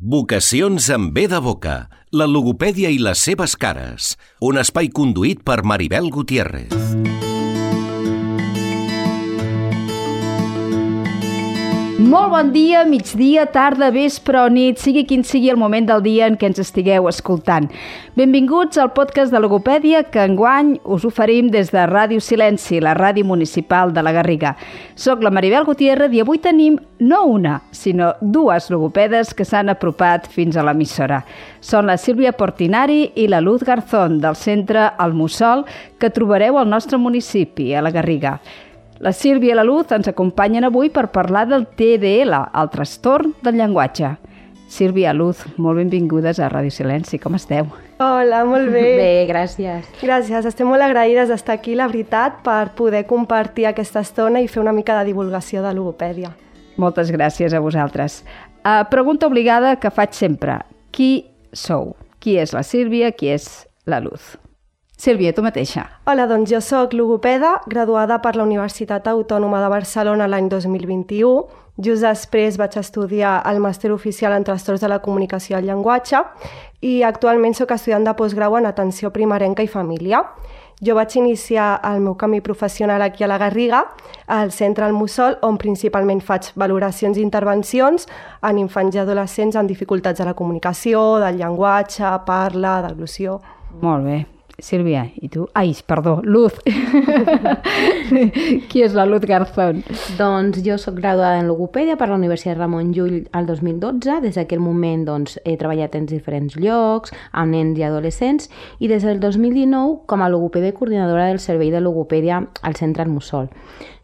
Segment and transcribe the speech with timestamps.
[0.00, 1.76] Vocacions amb B de boca,
[2.12, 4.12] la logopèdia i les seves cares.
[4.44, 7.25] Un espai conduït per Maribel Gutiérrez.
[11.96, 16.26] Molt bon dia, migdia, tarda, vespre o nit, sigui quin sigui el moment del dia
[16.28, 17.70] en què ens estigueu escoltant.
[18.20, 23.24] Benvinguts al podcast de logopèdia que enguany us oferim des de Ràdio Silenci, la ràdio
[23.24, 24.52] municipal de la Garriga.
[24.92, 30.28] Soc la Maribel Gutiérrez i avui tenim no una, sinó dues logopedes que s'han apropat
[30.28, 31.22] fins a l'emissora.
[31.64, 35.64] Són la Sílvia Portinari i la Luz Garzón del centre El Mussol
[35.96, 38.36] que trobareu al nostre municipi, a la Garriga.
[38.98, 43.58] La Sílvia i la Luz ens acompanyen avui per parlar del TDL, el trastorn del
[43.60, 44.14] llenguatge.
[44.72, 47.20] Sílvia, Luz, molt benvingudes a Ràdio Silenci.
[47.22, 47.68] Com esteu?
[48.02, 48.86] Hola, molt bé.
[48.96, 49.84] Bé, gràcies.
[50.00, 54.64] Gràcies, estem molt agraïdes d'estar aquí, la veritat, per poder compartir aquesta estona i fer
[54.64, 56.32] una mica de divulgació de logopèdia.
[56.80, 58.22] Moltes gràcies a vosaltres.
[58.64, 60.58] Uh, pregunta obligada que faig sempre.
[60.90, 61.94] Qui sou?
[62.18, 63.12] Qui és la Sílvia?
[63.12, 64.34] Qui és la Luz?
[64.96, 65.84] Sílvia, tu mateixa.
[66.08, 71.44] Hola, doncs jo sóc logopeda, graduada per la Universitat Autònoma de Barcelona l'any 2021.
[71.76, 76.22] Just després vaig estudiar el màster oficial en trastorns de la comunicació i el llenguatge
[76.80, 80.22] i actualment sóc estudiant de postgrau en atenció primerenca i família.
[80.80, 83.82] Jo vaig iniciar el meu camí professional aquí a la Garriga,
[84.26, 88.08] al centre El Mussol, on principalment faig valoracions i intervencions
[88.42, 93.40] en infants i adolescents amb dificultats de la comunicació, del llenguatge, parla, d'aglusió.
[93.80, 94.35] Molt bé.
[94.58, 95.50] Sílvia, i tu?
[95.52, 96.54] Ai, perdó, Luz.
[98.70, 99.82] Qui és la Luz Garzón?
[100.16, 104.16] Doncs jo sóc graduada en logopèdia per la Universitat Ramon Llull al 2012.
[104.24, 108.48] Des d'aquell moment doncs, he treballat en diferents llocs, amb nens i adolescents,
[108.80, 113.52] i des del 2019 com a logopèdia coordinadora del servei de logopèdia al Centre Mussol.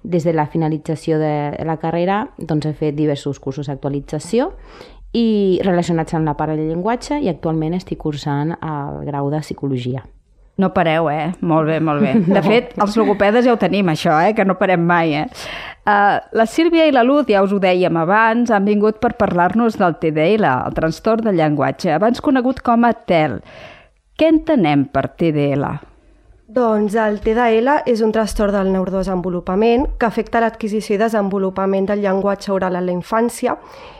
[0.04, 4.52] Des de la finalització de la carrera doncs, he fet diversos cursos d'actualització
[5.16, 10.04] i relacionats amb la part del llenguatge i actualment estic cursant el grau de psicologia.
[10.60, 11.32] No pareu, eh?
[11.40, 12.12] Molt bé, molt bé.
[12.26, 14.34] De fet, els logopedes ja ho tenim, això, eh?
[14.36, 15.26] Que no parem mai, eh?
[15.82, 19.80] Uh, la Sílvia i la Luz, ja us ho dèiem abans, han vingut per parlar-nos
[19.80, 23.40] del TDL, el trastorn del llenguatge, abans conegut com a TEL.
[24.20, 25.64] Què entenem per TDL?
[26.52, 32.52] Doncs el TDL és un trastorn del neurodesenvolupament que afecta l'adquisició i desenvolupament del llenguatge
[32.52, 33.54] oral en la infància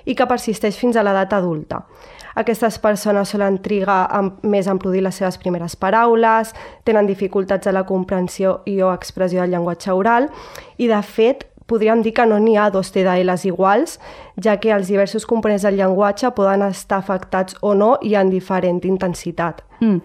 [0.04, 1.80] i que persisteix fins a l'edat adulta.
[2.34, 6.54] Aquestes persones solen trigar en, més en produir les seves primeres paraules,
[6.84, 10.30] tenen dificultats a la comprensió i o expressió del llenguatge oral
[10.78, 13.98] i, de fet, podríem dir que no n'hi ha dos TDLs iguals,
[14.42, 18.82] ja que els diversos components del llenguatge poden estar afectats o no i en diferent
[18.88, 19.62] intensitat.
[19.80, 20.00] Mm.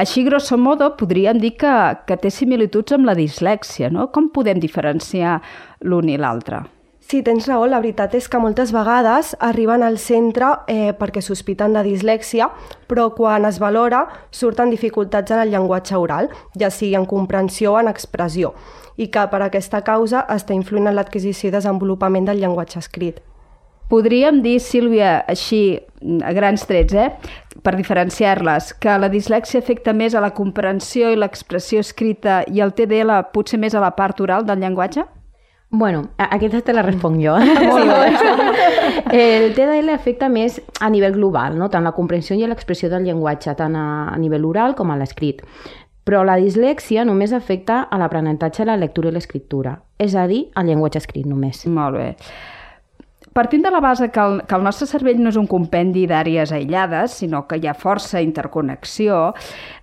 [0.00, 1.76] Així, grosso modo, podríem dir que,
[2.06, 4.08] que té similituds amb la dislèxia, no?
[4.14, 5.40] Com podem diferenciar
[5.82, 6.62] l'un i l'altre?
[7.10, 7.64] Sí, tens raó.
[7.66, 12.46] La veritat és que moltes vegades arriben al centre eh, perquè sospiten de dislèxia,
[12.86, 17.80] però quan es valora surten dificultats en el llenguatge oral, ja sigui en comprensió o
[17.82, 18.52] en expressió,
[18.94, 23.18] i que per aquesta causa està influint en l'adquisició i desenvolupament del llenguatge escrit.
[23.90, 25.80] Podríem dir, Sílvia, així,
[26.22, 27.08] a grans trets, eh?
[27.66, 32.70] per diferenciar-les, que la dislèxia afecta més a la comprensió i l'expressió escrita i el
[32.70, 35.10] TDL potser més a la part oral del llenguatge?
[35.72, 37.36] Bueno, aquesta te la responc jo.
[37.46, 38.24] sí,
[39.16, 41.68] el TDL afecta més a nivell global, no?
[41.70, 45.44] tant la comprensió i l'expressió del llenguatge, tant a, a nivell oral com a l'escrit.
[46.02, 50.66] Però la dislèxia només afecta a l'aprenentatge, la lectura i l'escriptura, és a dir, al
[50.66, 51.62] llenguatge escrit només.
[51.70, 52.08] Molt bé.
[53.32, 56.50] Partint de la base que el, que el nostre cervell no és un compendi d'àrees
[56.50, 59.20] aïllades, sinó que hi ha força interconnexió,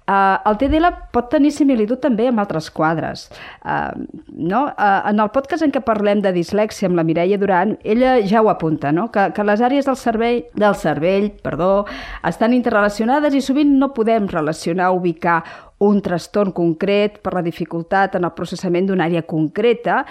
[0.03, 3.29] eh, el TDL pot tenir similitud també amb altres quadres.
[3.63, 4.65] Eh, no?
[4.67, 8.43] eh, en el podcast en què parlem de dislèxia amb la Mireia Duran, ella ja
[8.43, 9.07] ho apunta, no?
[9.15, 11.85] que, que les àrees del cervell, del cervell perdó,
[12.27, 15.43] estan interrelacionades i sovint no podem relacionar, ubicar
[15.79, 20.03] un trastorn concret per la dificultat en el processament d'una àrea concreta,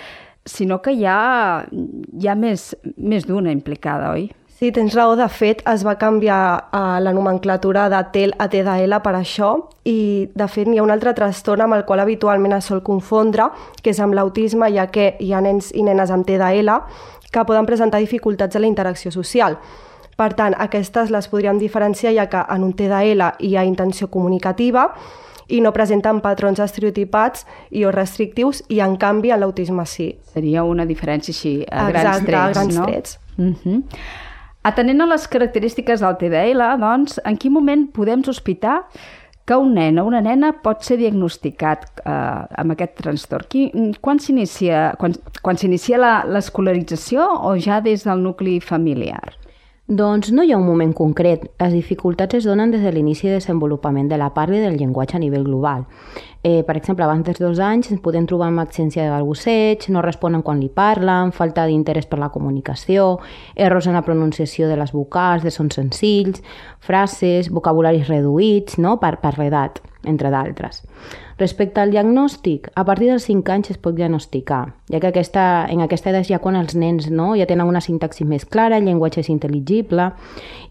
[0.46, 4.30] sinó que hi ha, hi ha més, més d'una implicada, oi?
[4.56, 5.18] Sí, tens raó.
[5.18, 6.40] De fet, es va canviar
[6.72, 9.50] uh, la nomenclatura de TEL a TDL per això
[9.84, 13.50] i, de fet, hi ha un altre trastorn amb el qual habitualment es sol confondre,
[13.82, 16.72] que és amb l'autisme, ja que hi ha nens i nenes amb TDL
[17.28, 19.58] que poden presentar dificultats a la interacció social.
[20.16, 24.88] Per tant, aquestes les podríem diferenciar ja que en un TDL hi ha intenció comunicativa,
[25.48, 30.12] i no presenten patrons estereotipats i o restrictius i en canvi en l'autisme sí.
[30.34, 32.86] Seria una diferència així a Exacte, grans trets, a grans no?
[32.86, 33.18] trets.
[33.36, 33.82] Uh -huh.
[34.66, 38.88] Atenent a les característiques del TDL, doncs, en quin moment podem sospitar
[39.46, 43.46] que un nen o una nena pot ser diagnosticat eh, amb aquest trastorn?
[43.48, 43.70] Qui,
[44.02, 49.36] quan s'inicia quan, quan s'inicia l'escolarització o ja des del nucli familiar?
[49.88, 51.44] Doncs no hi ha un moment concret.
[51.62, 55.14] Les dificultats es donen des de l'inici de desenvolupament de la parla i del llenguatge
[55.14, 55.84] a nivell global.
[56.42, 60.02] Eh, per exemple, abans dels dos anys ens podem trobar amb absència de balbuceig, no
[60.02, 63.20] responen quan li parlen, falta d'interès per la comunicació,
[63.54, 66.42] errors en la pronunciació de les vocals, de sons senzills,
[66.82, 68.98] frases, vocabularis reduïts, no?
[68.98, 70.82] per, per l'edat, entre d'altres.
[71.36, 75.82] Respecte al diagnòstic, a partir dels 5 anys es pot diagnosticar, ja que aquesta, en
[75.84, 79.20] aquesta edat ja quan els nens no, ja tenen una sintaxi més clara, el llenguatge
[79.20, 80.08] és intel·ligible,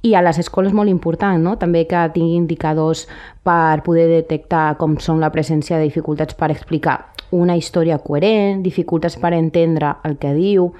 [0.01, 1.57] i a les escoles molt important, no?
[1.61, 3.05] també que tingui indicadors
[3.45, 6.97] per poder detectar com són la presència de dificultats per explicar
[7.35, 10.71] una història coherent, dificultats per entendre el que diu,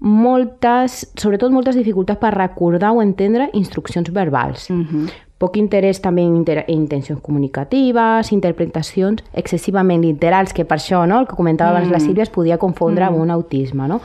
[0.00, 4.70] moltes, sobretot moltes dificultats per recordar o entendre instruccions verbals.
[4.70, 11.04] Uh -huh poc interès també en inter intencions comunicatives, interpretacions excessivament literals, que per això,
[11.06, 11.94] no?, el que comentava abans mm.
[11.94, 13.08] la Sílvia, es podia confondre mm.
[13.08, 14.00] amb un autisme, no?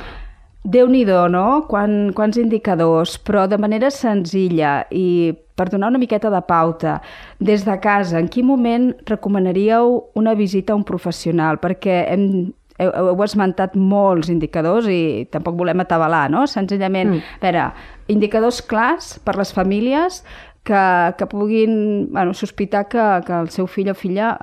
[0.64, 1.66] déu nhi no?
[1.68, 7.02] Quan, quants indicadors, però de manera senzilla i per donar una miqueta de pauta,
[7.40, 11.60] des de casa, en quin moment recomanaríeu una visita a un professional?
[11.60, 16.48] Perquè hem, heu, heu esmentat molts indicadors i tampoc volem atabalar, no?
[16.48, 17.38] Senzillament, mm.
[17.42, 17.68] a veure,
[18.08, 20.24] indicadors clars per les famílies
[20.64, 24.34] que, que puguin bueno, sospitar que, que el seu fill o filla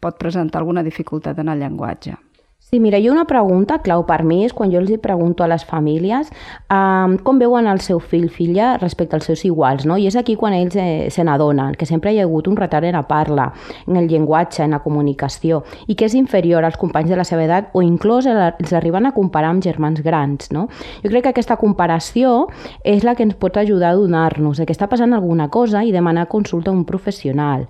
[0.00, 2.16] pot presentar alguna dificultat en el llenguatge.
[2.64, 5.66] Sí, mira, jo una pregunta clau per mi és quan jo els pregunto a les
[5.68, 6.30] famílies
[6.72, 9.98] um, com veuen el seu fill, filla, respecte als seus iguals, no?
[10.00, 12.88] I és aquí quan ells eh, se n'adonen, que sempre hi ha hagut un retard
[12.88, 13.50] en la parla,
[13.86, 17.44] en el llenguatge, en la comunicació, i que és inferior als companys de la seva
[17.44, 20.64] edat o inclús els arriben a comparar amb germans grans, no?
[21.04, 22.48] Jo crec que aquesta comparació
[22.80, 26.30] és la que ens pot ajudar a donar-nos que està passant alguna cosa i demanar
[26.32, 27.68] consulta a un professional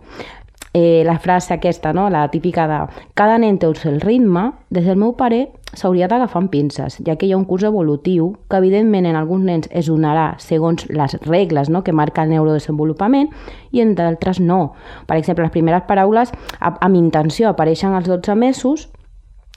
[0.75, 2.11] eh, la frase aquesta, no?
[2.11, 2.81] la típica de
[3.15, 7.17] cada nen té el seu ritme, des del meu pare s'hauria d'agafar amb pinces, ja
[7.17, 11.17] que hi ha un curs evolutiu que evidentment en alguns nens es donarà segons les
[11.25, 11.85] regles no?
[11.87, 13.31] que marca el neurodesenvolupament
[13.73, 14.75] i en d'altres no.
[15.07, 18.89] Per exemple, les primeres paraules amb intenció apareixen als 12 mesos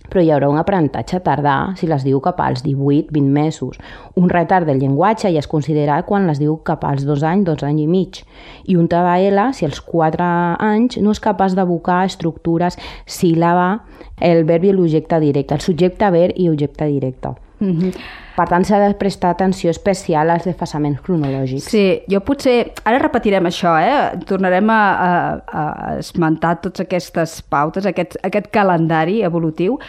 [0.10, 3.80] però hi haurà un aprenentatge tardà si les diu cap als 18-20 mesos.
[4.16, 7.66] Un retard del llenguatge ja es considera quan les diu cap als 2 anys, 2
[7.70, 8.22] anys i mig.
[8.66, 13.84] I un TDAL si als 4 anys no és capaç d'abocar estructures síl·laba,
[14.20, 17.36] el verb i l'objecte directe, el subjecte ver i objecte directe.
[17.60, 18.26] Mm -hmm.
[18.38, 21.72] Per tant, s'ha de prestar atenció especial als desfassaments cronològics.
[21.72, 22.58] Sí, jo potser...
[22.86, 24.20] Ara repetirem això, eh?
[24.30, 25.64] Tornarem a, a, a
[25.98, 29.80] esmentar totes aquestes pautes, aquest, aquest calendari evolutiu,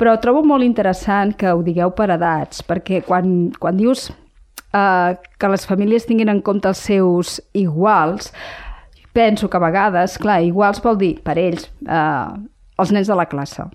[0.00, 5.52] però trobo molt interessant que ho digueu per edats, perquè quan, quan dius eh, que
[5.52, 8.32] les famílies tinguin en compte els seus iguals,
[9.12, 12.26] penso que a vegades, clar, iguals vol dir, per ells, eh,
[12.80, 13.68] els nens de la classe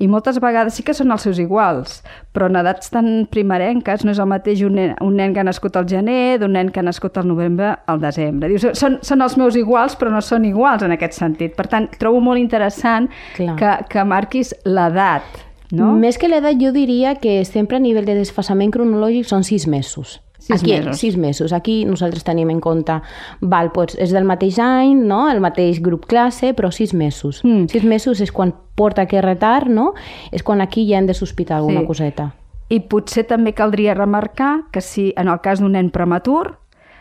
[0.00, 1.98] i moltes vegades sí que són els seus iguals,
[2.32, 5.46] però en edats tan primerenques no és el mateix un nen, un nen que ha
[5.46, 8.48] nascut al gener d'un nen que ha nascut al novembre al desembre.
[8.48, 11.52] Dius, són, són els meus iguals, però no són iguals en aquest sentit.
[11.58, 15.44] Per tant, trobo molt interessant que, que marquis l'edat.
[15.70, 15.92] No?
[16.00, 20.18] Més que l'edat, jo diria que sempre a nivell de desfasament cronològic són sis mesos.
[20.50, 20.98] Sis Aquí, mesos.
[20.98, 21.52] Sis mesos.
[21.52, 23.00] Aquí nosaltres tenim en compte,
[23.40, 25.22] val, pots, és del mateix any, no?
[25.30, 27.44] el mateix grup classe, però sis mesos.
[27.44, 27.70] Mm.
[27.72, 29.92] Sis mesos és quan porta aquest retard, no?
[30.32, 31.90] És quan aquí ja hem de sospitar alguna sí.
[31.90, 32.30] coseta.
[32.70, 36.59] I potser també caldria remarcar que si en el cas d'un nen prematur,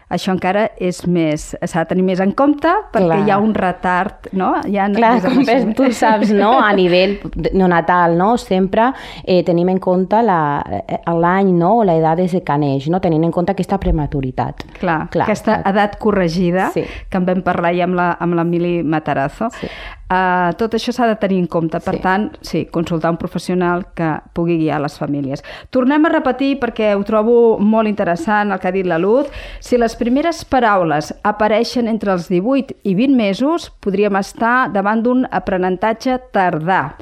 [0.10, 3.20] això encara és més, s'ha de tenir més en compte perquè Clar.
[3.28, 4.52] hi ha un retard, no?
[4.70, 6.56] Ja Clar, com ves, tu saps, no?
[6.60, 7.18] A nivell
[7.54, 8.32] neonatal, no?
[8.42, 8.90] Sempre
[9.24, 11.76] eh, tenim en compte l'any, no?
[11.80, 13.02] O l'edat des de que neix, no?
[13.04, 14.66] Tenint en compte aquesta prematuritat.
[14.80, 16.84] Clar, Clar aquesta edat corregida, sí.
[17.10, 19.70] que en vam parlar ja amb la, amb l'Emili Matarazo, sí.
[20.10, 21.78] Uh, tot això s'ha de tenir en compte.
[21.86, 22.02] Per sí.
[22.02, 25.44] tant, sí, consultar un professional que pugui guiar les famílies.
[25.70, 29.30] Tornem a repetir, perquè ho trobo molt interessant el que ha dit la Luz.
[29.62, 35.28] Si les primeres paraules apareixen entre els 18 i 20 mesos, podríem estar davant d'un
[35.30, 36.96] aprenentatge tardà.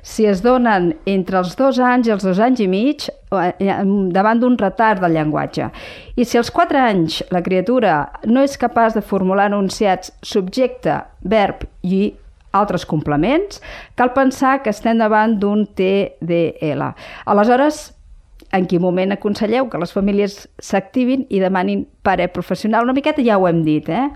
[0.00, 3.10] Si es donen entre els dos anys i els dos anys i mig,
[3.44, 3.78] eh,
[4.16, 5.68] davant d'un retard del llenguatge.
[6.16, 7.94] I si als 4 anys la criatura
[8.24, 12.14] no és capaç de formular enunciats subjecte, verb i
[12.54, 13.60] altres complements,
[13.98, 16.86] cal pensar que estem davant d'un TDL.
[17.26, 17.90] Aleshores,
[18.54, 22.86] en quin moment aconselleu que les famílies s'activin i demanin pare professional?
[22.86, 24.06] Una miqueta ja ho hem dit, eh?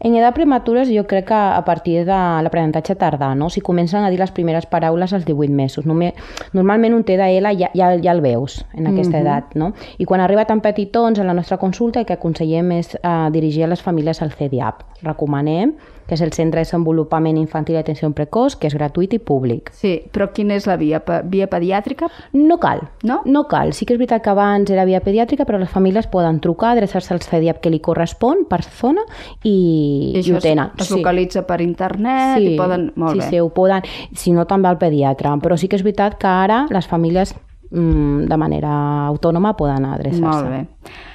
[0.00, 3.50] En edat prematures jo crec que a partir de l'aprenentatge tardà, no?
[3.50, 5.86] si comencen a dir les primeres paraules als 18 mesos.
[5.86, 9.26] Normalment un TDL ja, ja, ja el veus en aquesta mm -hmm.
[9.26, 9.54] edat.
[9.54, 9.72] No?
[9.98, 13.64] I quan arriba tan petitons a la nostra consulta el que aconsellem és uh, dirigir
[13.64, 14.82] a les famílies al CDAP.
[15.02, 15.74] Recomanem
[16.10, 19.70] que és el Centre de Desenvolupament Infantil i Atenció Precoç, que és gratuït i públic.
[19.78, 20.98] Sí, però quina és la via?
[21.30, 22.08] Via pediàtrica?
[22.34, 22.82] No cal.
[23.06, 23.20] No?
[23.30, 23.70] No cal.
[23.78, 27.14] Sí que és veritat que abans era via pediàtrica, però les famílies poden trucar, adreçar-se
[27.14, 29.04] al CEDIAP que li correspon per zona
[29.44, 29.68] i, I
[30.14, 30.72] i això ho tenen.
[30.76, 32.90] es, es localitza per internet i poden...
[32.96, 33.28] Molt sí, bé.
[33.28, 33.86] sí, ho poden.
[34.16, 35.36] Si no, també al pediatre.
[35.44, 37.34] Però sí que és veritat que ara les famílies
[37.70, 38.74] mm, de manera
[39.10, 40.26] autònoma poden adreçar-se.
[40.26, 41.08] Molt bé.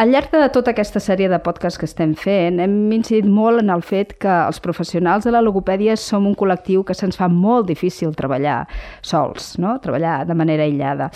[0.00, 3.68] Al llarg de tota aquesta sèrie de podcasts que estem fent, hem incidit molt en
[3.68, 7.68] el fet que els professionals de la logopèdia som un col·lectiu que se'ns fa molt
[7.68, 8.62] difícil treballar
[9.04, 9.74] sols, no?
[9.84, 11.10] treballar de manera aïllada.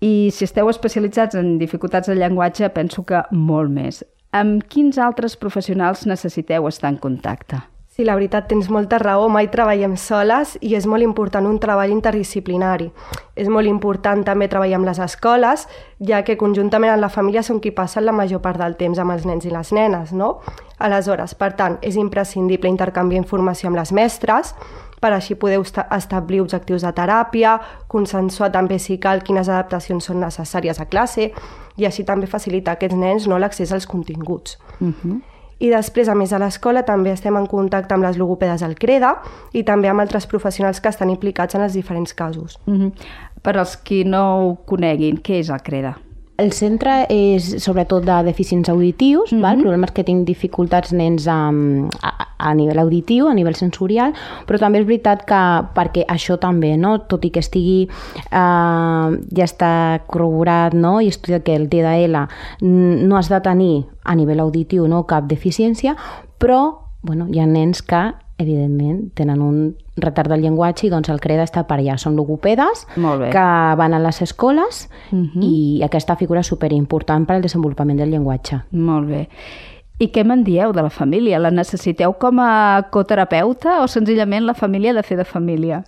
[0.00, 4.00] I si esteu especialitzats en dificultats de llenguatge, penso que molt més.
[4.32, 7.58] Amb quins altres professionals necessiteu estar en contacte?
[7.92, 11.90] Sí, la veritat, tens molta raó, mai treballem soles i és molt important un treball
[11.92, 12.86] interdisciplinari.
[13.36, 15.66] És molt important també treballar amb les escoles,
[16.00, 19.12] ja que conjuntament amb la família són qui passen la major part del temps amb
[19.12, 20.38] els nens i les nenes, no?
[20.80, 24.54] Aleshores, per tant, és imprescindible intercanviar informació amb les mestres,
[25.02, 27.58] per així podeu establir objectius de teràpia,
[27.92, 31.28] consensuar també si cal quines adaptacions són necessàries a classe
[31.76, 34.56] i així també facilitar a aquests nens no l'accés als continguts.
[34.80, 35.20] Uh -huh.
[35.62, 39.14] I després, a més, a l'escola també estem en contacte amb les logopedes del CREDA
[39.54, 42.58] i també amb altres professionals que estan implicats en els diferents casos.
[42.66, 42.92] Uh -huh.
[43.42, 45.98] Per als qui no ho coneguin, què és el CREDA?
[46.40, 49.42] El centre és sobretot de deficients auditius, mm -hmm.
[49.42, 49.60] val?
[49.60, 51.50] problemes que tenen dificultats nens a,
[52.02, 54.12] a, a nivell auditiu, a nivell sensorial,
[54.46, 55.42] però també és veritat que
[55.74, 56.98] perquè això també, no?
[57.00, 57.88] tot i que estigui
[58.30, 61.00] eh, ja està corroborat no?
[61.00, 62.28] i estudiat que el TDAH
[62.60, 65.06] no has de tenir a nivell auditiu no?
[65.06, 65.96] cap deficiència,
[66.38, 69.58] però bueno, hi ha nens que evidentment, tenen un
[69.96, 71.96] retard del llenguatge i doncs el CREDA està per allà.
[72.00, 73.48] Són logopedes que
[73.80, 75.42] van a les escoles uh -huh.
[75.42, 78.62] i aquesta figura és superimportant per al desenvolupament del llenguatge.
[78.72, 79.28] Molt bé.
[79.98, 81.38] I què me'n dieu de la família?
[81.38, 85.84] La necessiteu com a coterapeuta o senzillament la família ha de fer de família?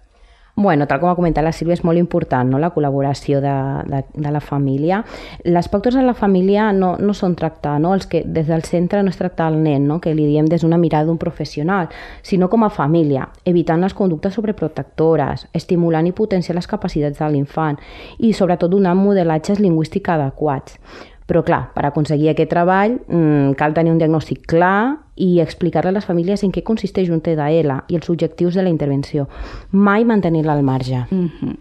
[0.57, 2.61] Bueno, tal com ha comentat la Sílvia, és molt important no?
[2.63, 3.55] la col·laboració de,
[3.91, 5.01] de, de la família.
[5.43, 7.91] Les pautes de la família no, no són tractar, no?
[7.97, 9.99] els que des del centre no és tractar el nen, no?
[9.99, 11.91] que li diem des d'una mirada d'un professional,
[12.23, 17.81] sinó com a família, evitant les conductes sobreprotectores, estimulant i potenciar les capacitats de l'infant
[18.23, 20.79] i sobretot donant modelatges lingüístics adequats.
[21.27, 25.97] Però, clar, per aconseguir aquest treball mmm, cal tenir un diagnòstic clar i explicar-li a
[25.97, 29.29] les famílies en què consisteix un TDAH i els objectius de la intervenció.
[29.73, 31.07] Mai mantenir-la al marge.
[31.11, 31.57] Mm -hmm.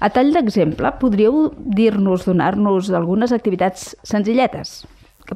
[0.00, 4.86] A tall d'exemple, podríeu dir-nos, donar-nos algunes activitats senzilletes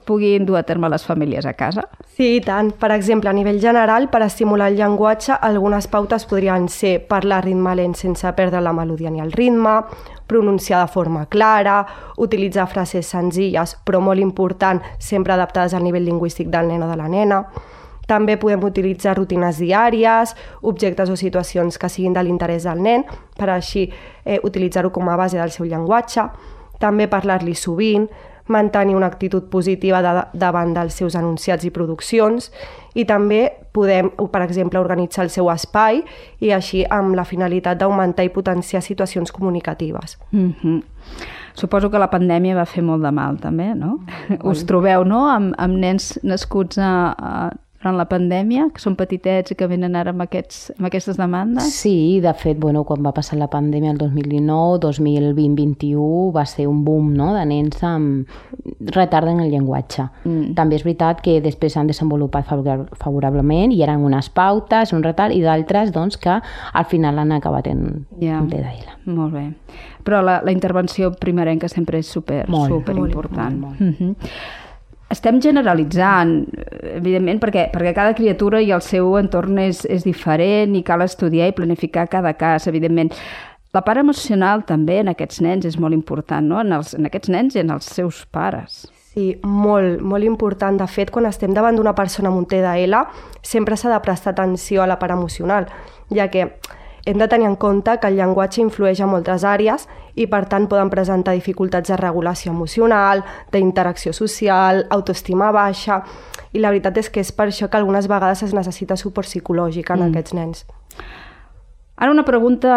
[0.04, 1.86] puguin dur a terme les famílies a casa?
[2.16, 2.72] Sí, i tant.
[2.78, 7.74] Per exemple, a nivell general, per estimular el llenguatge, algunes pautes podrien ser parlar ritme
[7.74, 9.80] lent sense perdre la melodia ni el ritme,
[10.26, 11.84] pronunciar de forma clara,
[12.16, 16.96] utilitzar frases senzilles, però molt important, sempre adaptades al nivell lingüístic del nen o de
[16.96, 17.44] la nena.
[18.06, 23.04] També podem utilitzar rutines diàries, objectes o situacions que siguin de l'interès del nen,
[23.38, 26.26] per així eh, utilitzar-ho com a base del seu llenguatge.
[26.80, 28.08] També parlar-li sovint,
[28.46, 32.50] mantenir una actitud positiva de, davant dels seus anunciats i produccions
[32.94, 36.02] i també podem, per exemple, organitzar el seu espai
[36.44, 40.18] i així amb la finalitat d'augmentar i potenciar situacions comunicatives.
[40.30, 40.82] Mm -hmm.
[41.54, 43.98] Suposo que la pandèmia va fer molt de mal, també, no?
[44.28, 44.48] Mm.
[44.50, 47.50] Us trobeu, no?, amb, amb nens nascuts a, a
[47.84, 51.68] durant la pandèmia, que són petitets i que venen ara amb, aquests, amb aquestes demandes?
[51.76, 56.80] Sí, de fet, bueno, quan va passar la pandèmia el 2019, 2020-2021, va ser un
[56.86, 58.32] boom no?, de nens amb
[58.96, 60.06] retard en el llenguatge.
[60.24, 60.54] Mm.
[60.56, 65.44] També és veritat que després s'han desenvolupat favorablement i eren unes pautes, un retard, i
[65.44, 68.40] d'altres doncs, que al final han acabat en, yeah.
[68.40, 69.00] en TDAH.
[69.12, 69.46] Molt bé.
[70.04, 73.60] Però la, la intervenció primerenca sempre és super, molt, super molt, important.
[73.60, 73.80] Molt, molt.
[73.80, 74.62] Mm -hmm
[75.12, 76.36] estem generalitzant,
[76.94, 81.50] evidentment, perquè, perquè cada criatura i el seu entorn és, és diferent i cal estudiar
[81.50, 83.12] i planificar cada cas, evidentment.
[83.74, 86.60] La part emocional també en aquests nens és molt important, no?
[86.62, 88.84] en, els, en aquests nens i en els seus pares.
[89.14, 90.78] Sí, molt, molt important.
[90.78, 93.04] De fet, quan estem davant d'una persona amb un TDAH,
[93.46, 95.68] sempre s'ha de prestar atenció a la part emocional,
[96.14, 96.48] ja que
[97.04, 100.68] hem de tenir en compte que el llenguatge influeix a moltes àrees i, per tant,
[100.70, 106.02] poden presentar dificultats de regulació emocional, d'interacció social, autoestima baixa...
[106.54, 109.88] I la veritat és que és per això que algunes vegades es necessita suport psicològic
[109.90, 110.12] en mm.
[110.12, 110.60] aquests nens.
[111.98, 112.76] Ara una pregunta,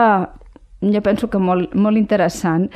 [0.81, 2.71] jo penso que molt, molt interessant.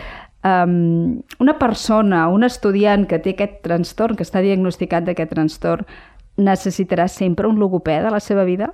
[0.46, 5.90] Um, una persona, un estudiant que té aquest trastorn, que està diagnosticat d'aquest trastorn,
[6.38, 8.72] necessitarà sempre un logopeda a la seva vida?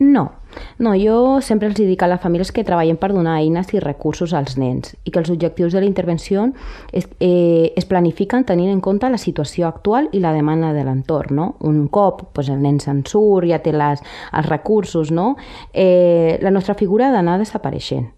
[0.00, 0.32] No,
[0.78, 4.32] no, jo sempre els dic a les famílies que treballen per donar eines i recursos
[4.32, 6.46] als nens i que els objectius de la intervenció
[6.92, 11.36] es, eh, es planifiquen tenint en compte la situació actual i la demanda de l'entorn.
[11.36, 11.46] No?
[11.68, 14.00] Un cop doncs el nen se'n surt, ja té les,
[14.32, 15.36] els recursos, no?
[15.72, 18.08] eh, la nostra figura ha d'anar desapareixent.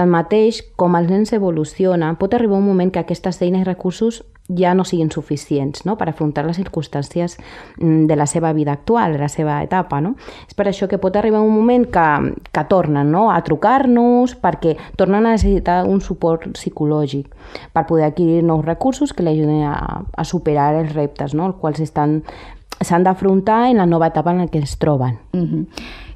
[0.00, 4.22] Tanmateix, com els nens evolucionen, pot arribar un moment que aquestes eines i recursos
[4.56, 5.96] ja no siguin suficients no?
[6.00, 7.36] per afrontar les circumstàncies
[7.76, 10.00] mm, de la seva vida actual, de la seva etapa.
[10.00, 10.14] No?
[10.48, 12.06] És per això que pot arribar un moment que,
[12.48, 13.28] que tornen no?
[13.30, 17.28] a trucar-nos perquè tornen a necessitar un suport psicològic
[17.74, 19.76] per poder adquirir nous recursos que li ajudin a,
[20.16, 21.52] a superar els reptes no?
[21.52, 22.22] els quals estan
[22.80, 25.18] s'han d'afrontar en la nova etapa en la que es troben.
[25.34, 25.66] Uh -huh.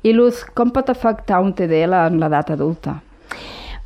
[0.03, 3.03] I Luz, com pot afectar un TDL en l'edat adulta?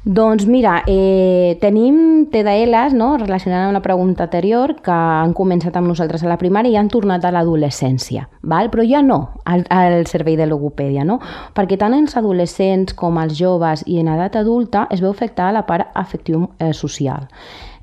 [0.08, 5.90] Doncs mira, eh, tenim TDLs no, relacionant amb la pregunta anterior que han començat amb
[5.90, 10.38] nosaltres a la primària i han tornat a l'adolescència, però ja no al, al servei
[10.40, 11.18] de logopèdia, no?
[11.52, 15.66] perquè tant els adolescents com els joves i en edat adulta es veu afectar la
[15.68, 17.28] part afectiu eh, social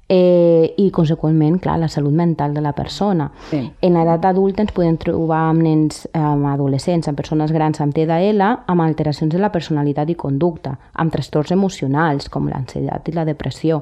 [0.07, 3.31] eh, i, conseqüentment, clar, la salut mental de la persona.
[3.49, 3.61] Sí.
[3.81, 8.51] En l'edat adulta ens podem trobar amb nens, amb adolescents, amb persones grans amb TDAH,
[8.69, 13.81] amb alteracions de la personalitat i conducta, amb trastorns emocionals, com l'ansietat i la depressió,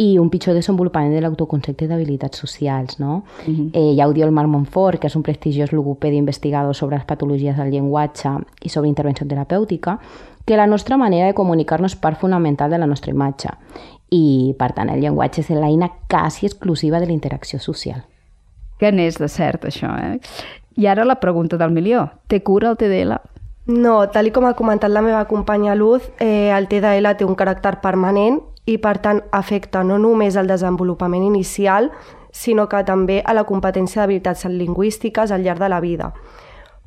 [0.00, 2.98] i un pitjor desenvolupament de l'autoconcepte i d'habilitats socials.
[2.98, 3.22] No?
[3.46, 3.70] Uh -huh.
[3.74, 7.04] eh, ja ho diu el Marc Montfort, que és un prestigiós logopedi investigador sobre les
[7.04, 8.30] patologies del llenguatge
[8.62, 9.98] i sobre intervenció terapèutica,
[10.46, 13.50] que la nostra manera de comunicar-nos és part fonamental de la nostra imatge
[14.10, 18.02] i, per tant, el llenguatge és l'eina quasi exclusiva de la interacció social.
[18.80, 20.18] Que n'és de cert, això, eh?
[20.76, 22.08] I ara la pregunta del milió.
[22.26, 23.18] Té cura el TDL?
[23.70, 27.76] No, tal com ha comentat la meva companya Luz, eh, el TDL té un caràcter
[27.82, 31.90] permanent i, per tant, afecta no només el desenvolupament inicial,
[32.32, 36.12] sinó que també a la competència d'habilitats lingüístiques al llarg de la vida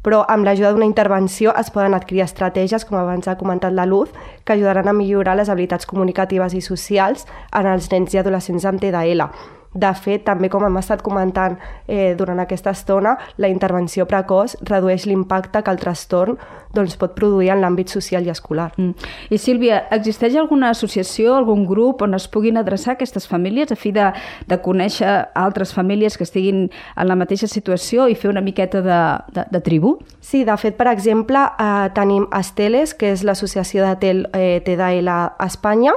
[0.03, 4.11] però amb l'ajuda d'una intervenció es poden adquirir estratègies, com abans ha comentat la Luz,
[4.43, 8.83] que ajudaran a millorar les habilitats comunicatives i socials en els nens i adolescents amb
[8.83, 9.62] TDAH.
[9.73, 15.07] De fet, també com hem estat comentant eh, durant aquesta estona, la intervenció precoç redueix
[15.09, 16.37] l'impacte que el trastorn
[16.73, 18.71] doncs, pot produir en l'àmbit social i escolar.
[18.77, 19.09] Mm.
[19.33, 23.93] I Sílvia, existeix alguna associació, algun grup on es puguin adreçar aquestes famílies a fi
[23.93, 24.09] de,
[24.49, 28.99] de conèixer altres famílies que estiguin en la mateixa situació i fer una miqueta de,
[29.35, 29.97] de, de tribu?
[30.21, 35.13] Sí, de fet, per exemple, eh, tenim Esteles, que és l'associació de TEL, eh, TDL
[35.13, 35.93] a Espanya,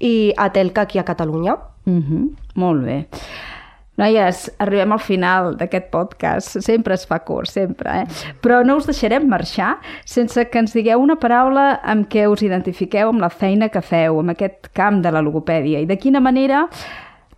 [0.00, 1.56] i Atelca aquí a Catalunya.
[1.84, 2.36] Mhm, -huh.
[2.54, 3.06] Molt bé.
[4.00, 6.60] Noies, arribem al final d'aquest podcast.
[6.64, 8.06] Sempre es fa curt, sempre, eh?
[8.40, 9.74] Però no us deixarem marxar
[10.08, 14.20] sense que ens digueu una paraula amb què us identifiqueu amb la feina que feu,
[14.22, 16.68] amb aquest camp de la logopèdia i de quina manera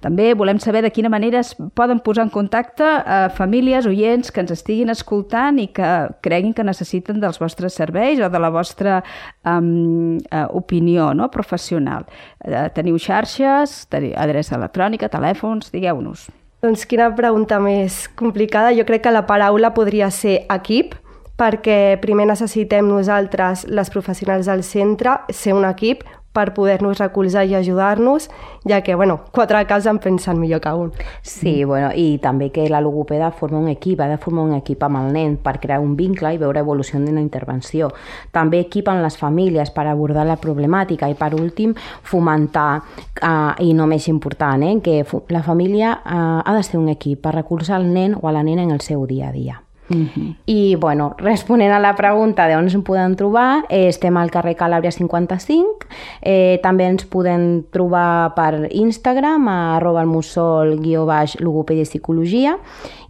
[0.03, 4.43] també volem saber de quina manera es poden posar en contacte a famílies, oients que
[4.43, 5.91] ens estiguin escoltant i que
[6.27, 9.01] creguin que necessiten dels vostres serveis o de la vostra
[9.47, 10.19] um,
[10.51, 11.31] opinió no?
[11.31, 12.09] professional.
[12.43, 16.27] Uh, teniu xarxes, teniu adreça electrònica, telèfons, digueu-nos.
[16.63, 18.75] Doncs quina pregunta més complicada.
[18.75, 20.95] Jo crec que la paraula podria ser equip,
[21.39, 27.55] perquè primer necessitem nosaltres, les professionals del centre, ser un equip, per poder-nos recolzar i
[27.55, 28.31] ajudar-nos,
[28.69, 30.93] ja que, bueno, quatre casos en pensen millor que un.
[31.23, 34.83] Sí, bueno, i també que la logopeda forma un equip, ha de formar un equip
[34.83, 37.93] amb el nen per crear un vincle i veure evolució en la intervenció.
[38.33, 42.83] També equip amb les famílies per abordar la problemàtica i, per últim, fomentar,
[43.21, 47.23] eh, i no més important, eh, que la família eh, ha de ser un equip
[47.23, 49.63] per recolzar el nen o a la nena en el seu dia a dia.
[49.93, 50.35] Uh -huh.
[50.47, 54.91] I, bueno, responent a la pregunta d'on ens podem trobar, eh, estem al carrer Calàbria
[54.91, 55.87] 55,
[56.21, 61.87] eh, també ens podem trobar per Instagram, a arroba el mussol guió baix logopèdia i
[61.87, 62.59] psicologia,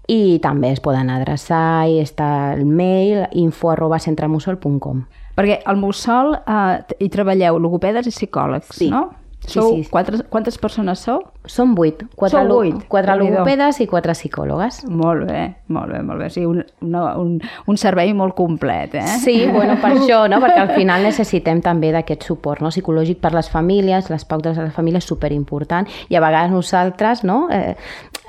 [0.08, 5.04] i també es poden adreçar i està el mail info arroba centremussol.com.
[5.36, 8.90] Perquè al Mussol eh, hi treballeu logopedes i psicòlegs, sí.
[8.92, 9.08] no?
[9.42, 9.88] Sí, sou sí.
[9.90, 11.18] Quatre, quantes persones sou?
[11.50, 11.98] Som vuit.
[12.14, 12.76] Quatre, Sou vuit?
[12.88, 14.84] quatre logopedes i quatre psicòlogues.
[14.88, 15.40] Molt bé,
[15.74, 16.28] molt bé, molt bé.
[16.30, 19.06] Sí, un, una, un, un servei molt complet, eh?
[19.24, 20.38] Sí, bueno, per això, no?
[20.40, 22.70] perquè al final necessitem també d'aquest suport no?
[22.70, 27.48] psicològic per les famílies, les pautes de les famílies superimportant i a vegades nosaltres, no?
[27.50, 27.74] eh,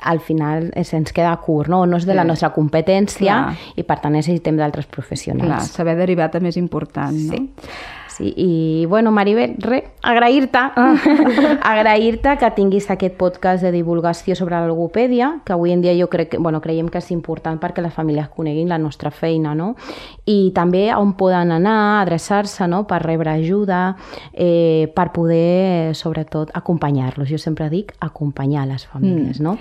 [0.01, 1.85] al final eh, se'ns queda curt, no?
[1.85, 2.27] no és de la Sí.
[2.33, 3.57] nostra competència Clar.
[3.77, 5.69] i per tant necessitem d'altres Clar, professionals.
[5.77, 7.37] saber derivar també és important, no?
[7.37, 7.51] Sí.
[8.13, 10.95] Sí, i bueno, Maribel, re, agrair-te, Ah.
[11.63, 16.07] agrair-te que tinguis aquest podcast de divulgació sobre la logopèdia, que avui en dia jo
[16.11, 19.75] crec que, bueno, creiem que és important perquè les famílies coneguin la nostra feina, no?
[20.29, 23.95] I també on poden anar, adreçar-se, no?, per rebre ajuda,
[24.33, 27.27] eh, per poder, sobretot, acompanyar-los.
[27.29, 29.43] Jo sempre dic acompanyar les famílies, Mm.
[29.43, 29.57] no?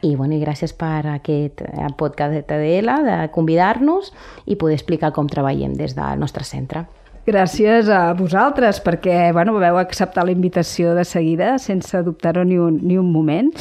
[0.00, 4.12] I, bueno, i gràcies per aquest eh, podcast de TDL, de convidar-nos
[4.46, 6.84] i poder explicar com treballem des del nostre centre.
[7.28, 12.78] Gràcies a vosaltres perquè bueno, vau acceptar la invitació de seguida sense dubtar-ho ni, un,
[12.80, 13.52] ni un moment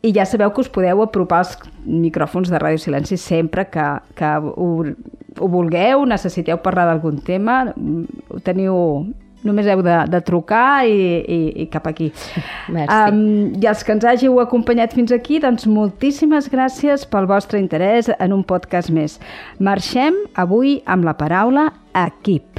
[0.00, 4.30] i ja sabeu que us podeu apropar als micròfons de Ràdio Silenci sempre que, que
[4.40, 4.68] ho,
[5.36, 9.04] ho vulgueu, necessiteu parlar d'algun tema, mm, teniu
[9.44, 12.10] només heu de, de trucar i, i, i cap aquí.
[12.72, 13.12] Merci.
[13.12, 18.08] Um, I els que ens hàgiu acompanyat fins aquí, doncs moltíssimes gràcies pel vostre interès
[18.18, 19.18] en un podcast més.
[19.60, 21.70] Marxem avui amb la paraula
[22.06, 22.49] equip.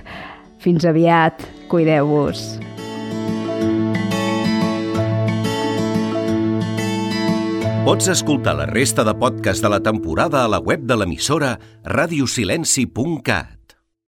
[0.61, 2.41] Fins aviat, cuideu-vos.
[7.81, 13.60] Pots escoltar la resta de podcast de la temporada a la web de l'emissora radiosilenci.cat.